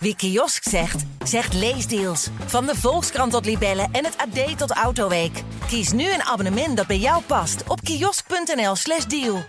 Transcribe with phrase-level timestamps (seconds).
[0.00, 2.28] Wie kiosk zegt, zegt leesdeals.
[2.46, 5.42] Van de Volkskrant tot Libellen en het AD tot Autoweek.
[5.66, 9.42] Kies nu een abonnement dat bij jou past op kiosk.nl/slash deal.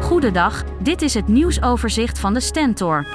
[0.00, 3.06] Goedendag, dit is het nieuwsoverzicht van de Stentor.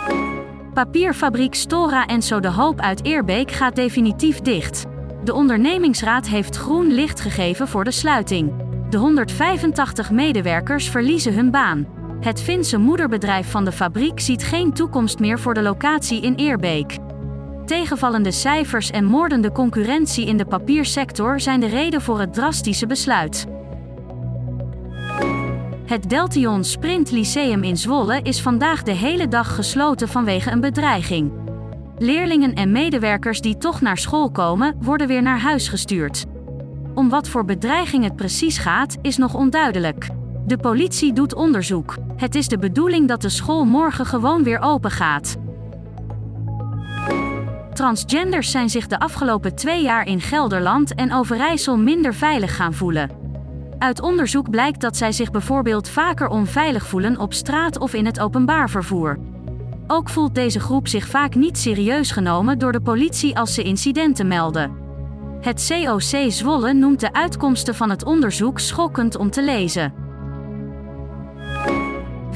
[0.74, 4.86] Papierfabriek Stora Enso de Hoop uit Eerbeek gaat definitief dicht.
[5.24, 8.54] De ondernemingsraad heeft groen licht gegeven voor de sluiting.
[8.90, 11.99] De 185 medewerkers verliezen hun baan.
[12.20, 16.98] Het Finse moederbedrijf van de fabriek ziet geen toekomst meer voor de locatie in Eerbeek.
[17.66, 23.45] Tegenvallende cijfers en moordende concurrentie in de papiersector zijn de reden voor het drastische besluit.
[25.86, 31.31] Het Deltion Sprint Lyceum in Zwolle is vandaag de hele dag gesloten vanwege een bedreiging.
[31.98, 36.26] Leerlingen en medewerkers die toch naar school komen, worden weer naar huis gestuurd.
[36.95, 40.19] Om wat voor bedreiging het precies gaat, is nog onduidelijk.
[40.49, 41.98] De politie doet onderzoek.
[42.16, 45.38] Het is de bedoeling dat de school morgen gewoon weer open gaat.
[47.73, 53.09] Transgenders zijn zich de afgelopen twee jaar in Gelderland en Overijssel minder veilig gaan voelen.
[53.78, 58.19] Uit onderzoek blijkt dat zij zich bijvoorbeeld vaker onveilig voelen op straat of in het
[58.19, 59.19] openbaar vervoer.
[59.88, 64.28] Ook voelt deze groep zich vaak niet serieus genomen door de politie als ze incidenten
[64.28, 64.72] melden.
[65.41, 70.08] Het COC Zwolle noemt de uitkomsten van het onderzoek schokkend om te lezen.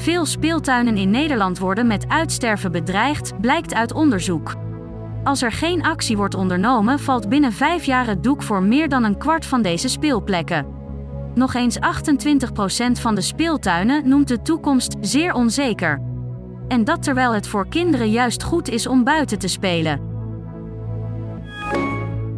[0.04, 4.54] Veel speeltuinen in Nederland worden met uitsterven bedreigd, blijkt uit onderzoek.
[5.22, 9.04] Als er geen actie wordt ondernomen, valt binnen vijf jaar het doek voor meer dan
[9.04, 10.66] een kwart van deze speelplekken.
[11.34, 11.80] Nog eens 28%
[13.00, 16.02] van de speeltuinen noemt de toekomst zeer onzeker.
[16.68, 20.00] En dat terwijl het voor kinderen juist goed is om buiten te spelen.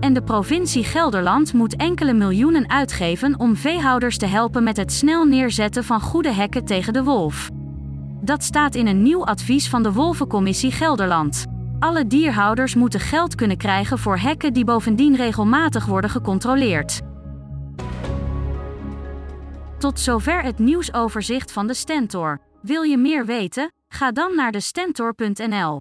[0.01, 5.25] En de provincie Gelderland moet enkele miljoenen uitgeven om veehouders te helpen met het snel
[5.25, 7.51] neerzetten van goede hekken tegen de wolf.
[8.27, 11.45] Dat staat in een nieuw advies van de Wolvencommissie Gelderland.
[11.79, 17.01] Alle dierhouders moeten geld kunnen krijgen voor hekken die bovendien regelmatig worden gecontroleerd.
[19.79, 22.41] Tot zover het nieuwsoverzicht van de Stentor.
[22.63, 23.73] Wil je meer weten?
[23.89, 25.81] Ga dan naar de Stentor.nl.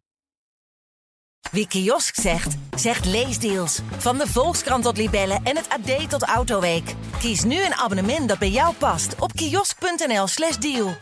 [1.52, 3.80] Wie kiosk zegt, zegt leesdeals.
[3.98, 6.96] Van de Volkskrant tot Libellen en het AD tot Autoweek.
[7.20, 10.94] Kies nu een abonnement dat bij jou past op kiosk.nl/slash deal.